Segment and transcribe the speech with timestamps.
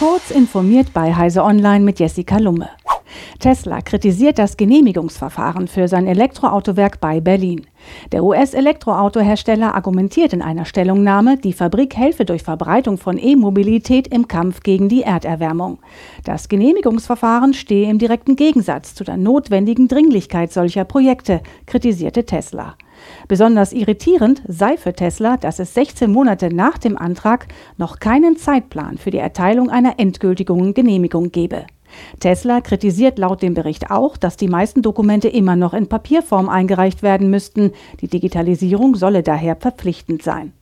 [0.00, 2.70] Kurz informiert bei Heise Online mit Jessica Lumme.
[3.38, 7.66] Tesla kritisiert das Genehmigungsverfahren für sein Elektroautowerk bei Berlin.
[8.10, 14.62] Der US-Elektroautohersteller argumentiert in einer Stellungnahme, die Fabrik helfe durch Verbreitung von E-Mobilität im Kampf
[14.62, 15.80] gegen die Erderwärmung.
[16.24, 22.74] Das Genehmigungsverfahren stehe im direkten Gegensatz zu der notwendigen Dringlichkeit solcher Projekte, kritisierte Tesla.
[23.28, 27.46] Besonders irritierend sei für Tesla, dass es 16 Monate nach dem Antrag
[27.76, 31.66] noch keinen Zeitplan für die Erteilung einer endgültigen Genehmigung gebe.
[32.20, 37.02] Tesla kritisiert laut dem Bericht auch, dass die meisten Dokumente immer noch in Papierform eingereicht
[37.02, 37.72] werden müssten.
[38.00, 40.52] Die Digitalisierung solle daher verpflichtend sein.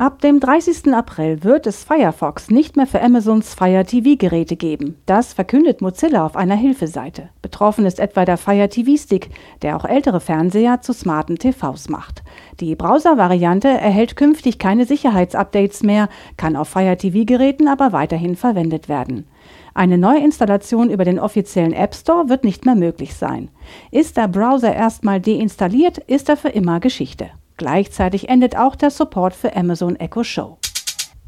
[0.00, 0.94] Ab dem 30.
[0.94, 4.96] April wird es Firefox nicht mehr für Amazons Fire TV-Geräte geben.
[5.04, 7.28] Das verkündet Mozilla auf einer Hilfeseite.
[7.42, 9.28] Betroffen ist etwa der Fire TV-Stick,
[9.60, 12.22] der auch ältere Fernseher zu smarten TVs macht.
[12.60, 16.08] Die Browser-Variante erhält künftig keine Sicherheitsupdates mehr,
[16.38, 19.26] kann auf Fire TV-Geräten aber weiterhin verwendet werden.
[19.74, 23.50] Eine Neuinstallation über den offiziellen App Store wird nicht mehr möglich sein.
[23.90, 27.28] Ist der Browser erstmal deinstalliert, ist er für immer Geschichte.
[27.60, 30.56] Gleichzeitig endet auch der Support für Amazon Echo Show.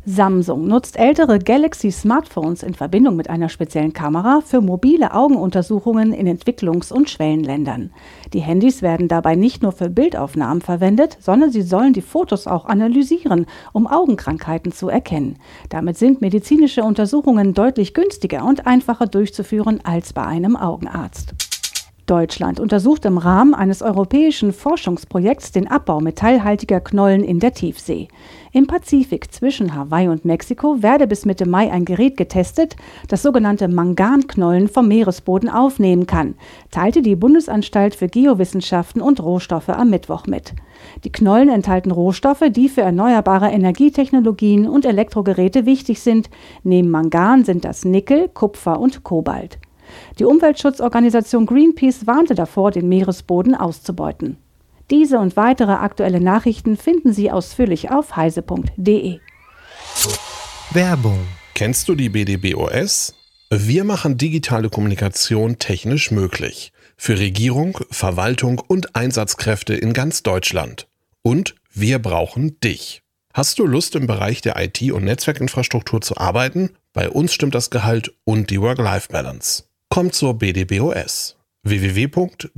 [0.06, 6.91] Samsung nutzt ältere Galaxy-Smartphones in Verbindung mit einer speziellen Kamera für mobile Augenuntersuchungen in Entwicklungs-
[6.91, 7.91] und Schwellenländern.
[8.33, 12.64] Die Handys werden dabei nicht nur für Bildaufnahmen verwendet, sondern sie sollen die Fotos auch
[12.64, 13.44] analysieren,
[13.75, 15.36] um Augenkrankheiten zu erkennen.
[15.69, 21.34] Damit sind medizinische Untersuchungen deutlich günstiger und einfacher durchzuführen als bei einem Augenarzt.
[22.06, 28.09] Deutschland untersucht im Rahmen eines europäischen Forschungsprojekts den Abbau metallhaltiger Knollen in der Tiefsee.
[28.53, 32.77] Im Pazifik zwischen Hawaii und Mexiko werde bis Mitte Mai ein Gerät getestet,
[33.09, 36.34] das sogenannte Manganknollen vom Meeresboden aufnehmen kann,
[36.70, 40.55] teilte die Bundesanstalt für Geowissenschaften und Rohstoffe am Mittwoch mit.
[41.05, 46.28] Die Knollen enthalten Rohstoffe, die für erneuerbare Energietechnologien und Elektrogeräte wichtig sind.
[46.64, 49.59] Neben Mangan sind das Nickel, Kupfer und Kobalt.
[50.18, 54.36] Die Umweltschutzorganisation Greenpeace warnte davor, den Meeresboden auszubeuten.
[54.91, 59.19] Diese und weitere aktuelle Nachrichten finden Sie ausführlich auf heise.de.
[60.70, 61.19] Werbung.
[61.54, 63.14] Kennst du die BDBOS?
[63.50, 66.72] Wir machen digitale Kommunikation technisch möglich.
[66.97, 70.88] Für Regierung, Verwaltung und Einsatzkräfte in ganz Deutschland.
[71.22, 73.02] Und wir brauchen dich.
[73.34, 76.70] Hast du Lust im Bereich der IT- und Netzwerkinfrastruktur zu arbeiten?
[76.92, 79.64] Bei uns stimmt das Gehalt und die Work-Life-Balance.
[79.92, 82.53] Kommt zur BDBOS www.bdbos.de